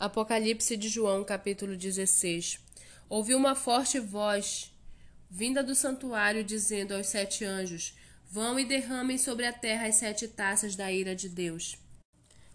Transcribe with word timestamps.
Apocalipse 0.00 0.78
de 0.78 0.88
João, 0.88 1.22
capítulo 1.22 1.76
16. 1.76 2.58
Ouvi 3.06 3.34
uma 3.34 3.54
forte 3.54 4.00
voz 4.00 4.72
vinda 5.28 5.62
do 5.62 5.74
santuário 5.74 6.42
dizendo 6.42 6.94
aos 6.94 7.08
sete 7.08 7.44
anjos: 7.44 7.92
Vão 8.30 8.58
e 8.58 8.64
derramem 8.64 9.18
sobre 9.18 9.44
a 9.44 9.52
terra 9.52 9.86
as 9.86 9.96
sete 9.96 10.26
taças 10.26 10.74
da 10.74 10.90
ira 10.90 11.14
de 11.14 11.28
Deus. 11.28 11.76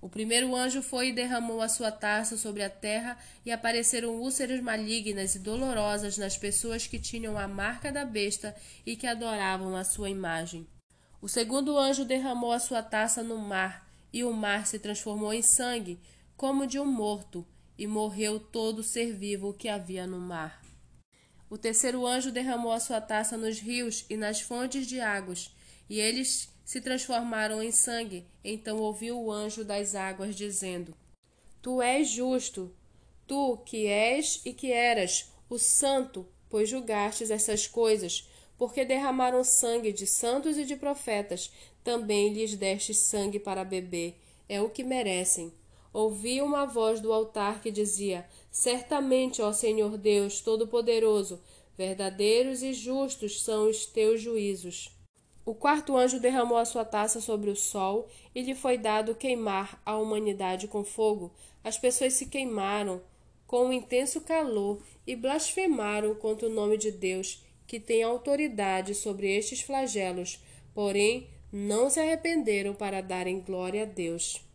O 0.00 0.08
primeiro 0.08 0.56
anjo 0.56 0.80
foi 0.80 1.08
e 1.08 1.12
derramou 1.12 1.60
a 1.60 1.68
sua 1.68 1.92
taça 1.92 2.38
sobre 2.38 2.62
a 2.62 2.70
terra, 2.70 3.18
e 3.44 3.52
apareceram 3.52 4.16
úlceras 4.16 4.62
malignas 4.62 5.34
e 5.34 5.38
dolorosas 5.38 6.16
nas 6.16 6.38
pessoas 6.38 6.86
que 6.86 6.98
tinham 6.98 7.36
a 7.36 7.46
marca 7.46 7.92
da 7.92 8.06
besta 8.06 8.56
e 8.86 8.96
que 8.96 9.06
adoravam 9.06 9.76
a 9.76 9.84
sua 9.84 10.08
imagem. 10.08 10.66
O 11.20 11.28
segundo 11.28 11.76
anjo 11.76 12.02
derramou 12.02 12.50
a 12.50 12.58
sua 12.58 12.82
taça 12.82 13.22
no 13.22 13.36
mar, 13.36 13.86
e 14.10 14.24
o 14.24 14.32
mar 14.32 14.66
se 14.66 14.78
transformou 14.78 15.34
em 15.34 15.42
sangue, 15.42 16.00
como 16.36 16.66
de 16.66 16.78
um 16.78 16.84
morto, 16.84 17.46
e 17.78 17.86
morreu 17.86 18.38
todo 18.38 18.82
ser 18.82 19.12
vivo 19.12 19.54
que 19.54 19.68
havia 19.68 20.06
no 20.06 20.18
mar. 20.18 20.62
O 21.48 21.56
terceiro 21.56 22.06
anjo 22.06 22.30
derramou 22.30 22.72
a 22.72 22.80
sua 22.80 23.00
taça 23.00 23.36
nos 23.36 23.58
rios 23.58 24.04
e 24.10 24.16
nas 24.16 24.40
fontes 24.40 24.86
de 24.86 25.00
águas, 25.00 25.54
e 25.88 25.98
eles 25.98 26.52
se 26.64 26.80
transformaram 26.80 27.62
em 27.62 27.70
sangue. 27.70 28.26
Então 28.44 28.78
ouviu 28.78 29.18
o 29.18 29.30
anjo 29.30 29.64
das 29.64 29.94
águas 29.94 30.34
dizendo: 30.34 30.94
Tu 31.62 31.80
és 31.80 32.08
justo, 32.08 32.74
tu 33.26 33.58
que 33.58 33.86
és 33.86 34.42
e 34.44 34.52
que 34.52 34.72
eras 34.72 35.32
o 35.48 35.58
santo, 35.58 36.26
pois 36.50 36.68
julgastes 36.68 37.30
essas 37.30 37.66
coisas, 37.66 38.28
porque 38.58 38.84
derramaram 38.84 39.44
sangue 39.44 39.92
de 39.92 40.06
santos 40.06 40.58
e 40.58 40.64
de 40.64 40.76
profetas, 40.76 41.52
também 41.84 42.32
lhes 42.32 42.56
destes 42.56 42.98
sangue 42.98 43.38
para 43.38 43.64
beber, 43.64 44.20
é 44.48 44.60
o 44.60 44.68
que 44.68 44.82
merecem 44.82 45.52
ouvi 45.96 46.42
uma 46.42 46.66
voz 46.66 47.00
do 47.00 47.10
altar 47.10 47.62
que 47.62 47.70
dizia: 47.70 48.26
Certamente, 48.50 49.40
ó 49.40 49.50
Senhor 49.50 49.96
Deus 49.96 50.42
Todo-Poderoso, 50.42 51.40
verdadeiros 51.74 52.62
e 52.62 52.74
justos 52.74 53.42
são 53.42 53.68
os 53.68 53.86
teus 53.86 54.20
juízos. 54.20 54.94
O 55.42 55.54
quarto 55.54 55.96
anjo 55.96 56.20
derramou 56.20 56.58
a 56.58 56.66
sua 56.66 56.84
taça 56.84 57.18
sobre 57.20 57.48
o 57.48 57.56
sol 57.56 58.08
e 58.34 58.42
lhe 58.42 58.54
foi 58.54 58.76
dado 58.76 59.14
queimar 59.14 59.80
a 59.86 59.96
humanidade 59.96 60.68
com 60.68 60.84
fogo. 60.84 61.32
As 61.64 61.78
pessoas 61.78 62.12
se 62.12 62.26
queimaram 62.26 63.00
com 63.46 63.66
um 63.66 63.72
intenso 63.72 64.20
calor 64.20 64.82
e 65.06 65.16
blasfemaram 65.16 66.14
contra 66.14 66.46
o 66.46 66.52
nome 66.52 66.76
de 66.76 66.90
Deus, 66.90 67.42
que 67.66 67.80
tem 67.80 68.02
autoridade 68.02 68.94
sobre 68.94 69.34
estes 69.34 69.62
flagelos, 69.62 70.40
porém 70.74 71.30
não 71.50 71.88
se 71.88 72.00
arrependeram 72.00 72.74
para 72.74 73.00
darem 73.00 73.40
glória 73.40 73.84
a 73.84 73.86
Deus. 73.86 74.45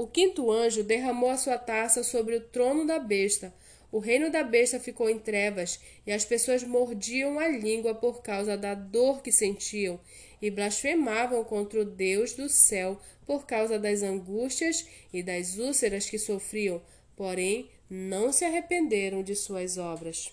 O 0.00 0.06
quinto 0.06 0.50
anjo 0.50 0.82
derramou 0.82 1.28
a 1.28 1.36
sua 1.36 1.58
taça 1.58 2.02
sobre 2.02 2.34
o 2.34 2.40
trono 2.40 2.86
da 2.86 2.98
besta. 2.98 3.52
O 3.92 3.98
reino 3.98 4.30
da 4.30 4.42
besta 4.42 4.80
ficou 4.80 5.10
em 5.10 5.18
trevas, 5.18 5.78
e 6.06 6.10
as 6.10 6.24
pessoas 6.24 6.64
mordiam 6.64 7.38
a 7.38 7.46
língua 7.46 7.94
por 7.94 8.22
causa 8.22 8.56
da 8.56 8.72
dor 8.72 9.20
que 9.20 9.30
sentiam, 9.30 10.00
e 10.40 10.50
blasfemavam 10.50 11.44
contra 11.44 11.82
o 11.82 11.84
Deus 11.84 12.32
do 12.32 12.48
céu 12.48 12.98
por 13.26 13.44
causa 13.44 13.78
das 13.78 14.02
angústias 14.02 14.86
e 15.12 15.22
das 15.22 15.58
úlceras 15.58 16.08
que 16.08 16.18
sofriam, 16.18 16.80
porém 17.14 17.68
não 17.90 18.32
se 18.32 18.46
arrependeram 18.46 19.22
de 19.22 19.36
suas 19.36 19.76
obras. 19.76 20.32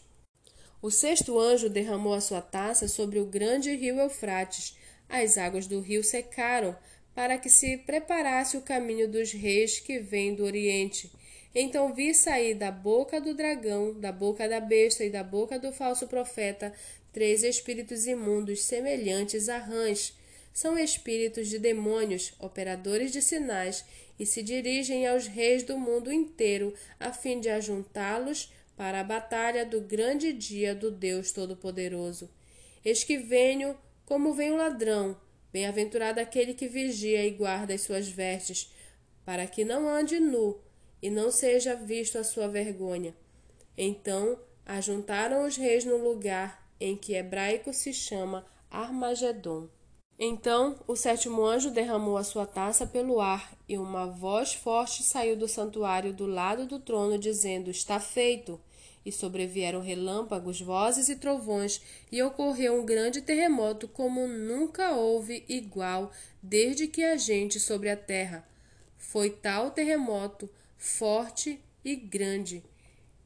O 0.81 0.89
sexto 0.89 1.37
anjo 1.37 1.69
derramou 1.69 2.13
a 2.13 2.21
sua 2.21 2.39
taça 2.39 2.87
sobre 2.87 3.19
o 3.19 3.25
grande 3.25 3.75
rio 3.75 3.99
Eufrates. 3.99 4.77
As 5.09 5.37
águas 5.37 5.67
do 5.67 5.81
rio 5.81 6.05
secaram, 6.05 6.73
para 7.17 7.39
que 7.39 7.49
se 7.49 7.77
preparasse 7.77 8.57
o 8.57 8.61
caminho 8.61 9.07
dos 9.07 9.31
reis 9.31 9.79
que 9.79 9.97
vêm 9.97 10.35
do 10.35 10.43
Oriente. 10.43 11.11
Então 11.55 11.91
vi 11.91 12.13
sair 12.13 12.53
da 12.53 12.69
boca 12.69 13.19
do 13.19 13.33
dragão, 13.33 13.99
da 13.99 14.11
boca 14.11 14.47
da 14.47 14.59
besta 14.59 15.03
e 15.03 15.09
da 15.09 15.23
boca 15.23 15.57
do 15.57 15.71
falso 15.71 16.05
profeta 16.05 16.71
três 17.11 17.41
espíritos 17.41 18.05
imundos 18.05 18.61
semelhantes 18.61 19.49
a 19.49 19.57
rãs. 19.57 20.15
São 20.53 20.77
espíritos 20.77 21.47
de 21.47 21.57
demônios, 21.57 22.33
operadores 22.37 23.11
de 23.11 23.23
sinais, 23.23 23.83
e 24.19 24.23
se 24.23 24.43
dirigem 24.43 25.07
aos 25.07 25.25
reis 25.25 25.63
do 25.63 25.75
mundo 25.75 26.13
inteiro 26.13 26.71
a 26.99 27.11
fim 27.11 27.39
de 27.39 27.49
ajuntá-los 27.49 28.53
para 28.75 28.99
a 28.99 29.03
batalha 29.03 29.65
do 29.65 29.81
grande 29.81 30.31
dia 30.31 30.75
do 30.75 30.91
Deus 30.91 31.31
Todo-Poderoso. 31.31 32.29
Eis 32.85 33.03
que 33.03 33.17
venho 33.17 33.75
como 34.05 34.35
vem 34.35 34.51
o 34.51 34.57
ladrão, 34.57 35.17
Bem-aventurado 35.57 36.19
aquele 36.19 36.53
que 36.53 36.67
vigia 36.67 37.25
e 37.25 37.31
guarda 37.31 37.73
as 37.73 37.81
suas 37.81 38.07
vestes, 38.07 38.71
para 39.25 39.47
que 39.47 39.65
não 39.65 39.89
ande 39.89 40.19
nu 40.19 40.61
e 41.01 41.09
não 41.09 41.31
seja 41.31 41.73
visto 41.73 42.19
a 42.19 42.23
sua 42.23 42.47
vergonha. 42.47 43.15
Então 43.75 44.39
ajuntaram 44.63 45.47
os 45.47 45.57
reis 45.57 45.83
no 45.83 45.97
lugar 45.97 46.63
em 46.79 46.95
que 46.95 47.15
hebraico 47.15 47.73
se 47.73 47.91
chama 47.91 48.45
Armagedon. 48.69 49.67
Então 50.19 50.79
o 50.87 50.95
sétimo 50.95 51.43
anjo 51.43 51.71
derramou 51.71 52.17
a 52.17 52.23
sua 52.23 52.45
taça 52.45 52.85
pelo 52.85 53.19
ar, 53.19 53.57
e 53.67 53.79
uma 53.79 54.05
voz 54.05 54.53
forte 54.53 55.01
saiu 55.01 55.35
do 55.35 55.47
santuário 55.47 56.13
do 56.13 56.27
lado 56.27 56.67
do 56.67 56.79
trono, 56.79 57.17
dizendo: 57.17 57.71
Está 57.71 57.99
feito 57.99 58.61
e 59.07 59.11
sobrevieram 59.11 59.79
relâmpagos, 59.79 60.59
vozes 60.59 61.07
e 61.07 61.15
trovões, 61.15 61.81
e 62.11 62.21
ocorreu 62.21 62.81
um 62.81 62.85
grande 62.85 63.21
terremoto 63.21 63.87
como 63.87 64.27
nunca 64.27 64.91
houve 64.91 65.45
igual 65.47 66.11
desde 66.43 66.87
que 66.87 67.01
a 67.03 67.15
gente 67.15 67.57
sobre 67.57 67.89
a 67.89 67.95
terra. 67.95 68.45
Foi 68.97 69.29
tal 69.29 69.71
terremoto, 69.71 70.49
forte 70.77 71.59
e 71.85 71.95
grande. 71.95 72.61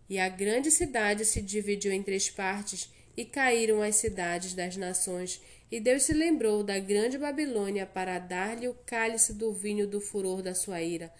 E 0.07 0.19
a 0.19 0.29
grande 0.29 0.69
cidade 0.69 1.25
se 1.25 1.41
dividiu 1.41 1.91
em 1.91 2.03
três 2.03 2.29
partes, 2.29 2.87
e 3.17 3.25
caíram 3.25 3.81
as 3.81 3.95
cidades 3.95 4.53
das 4.53 4.77
nações. 4.77 5.41
E 5.71 5.79
Deus 5.79 6.03
se 6.03 6.13
lembrou 6.13 6.63
da 6.63 6.79
grande 6.79 7.17
Babilônia 7.17 7.85
para 7.85 8.19
dar-lhe 8.19 8.67
o 8.67 8.77
cálice 8.85 9.33
do 9.33 9.51
vinho 9.51 9.87
do 9.87 9.99
furor 9.99 10.41
da 10.41 10.53
sua 10.53 10.81
ira. 10.81 11.11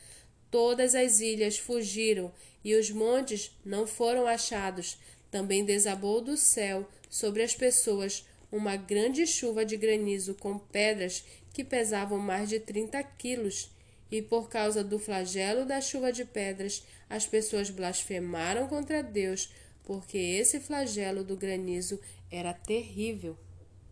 Todas 0.52 0.94
as 0.94 1.22
ilhas 1.22 1.58
fugiram 1.58 2.32
e 2.64 2.76
os 2.76 2.92
montes 2.92 3.58
não 3.64 3.88
foram 3.88 4.28
achados. 4.28 4.98
Também 5.32 5.64
desabou 5.64 6.20
do 6.20 6.36
céu 6.36 6.86
sobre 7.10 7.42
as 7.42 7.56
pessoas 7.56 8.26
uma 8.52 8.76
grande 8.76 9.26
chuva 9.26 9.66
de 9.66 9.78
granizo 9.78 10.36
com 10.36 10.60
pedras 10.60 11.24
que 11.54 11.64
pesavam 11.64 12.20
mais 12.20 12.50
de 12.50 12.60
trinta 12.60 13.02
quilos. 13.02 13.72
E 14.12 14.22
por 14.22 14.50
causa 14.50 14.84
do 14.84 15.00
flagelo 15.00 15.66
da 15.66 15.80
chuva 15.80 16.12
de 16.12 16.26
pedras, 16.26 16.84
as 17.10 17.26
pessoas 17.26 17.70
blasfemaram 17.70 18.68
contra 18.68 19.02
Deus, 19.02 19.50
porque 19.86 20.18
esse 20.18 20.60
flagelo 20.60 21.24
do 21.24 21.38
granizo 21.38 21.98
era 22.30 22.54
terrível. 22.54 23.38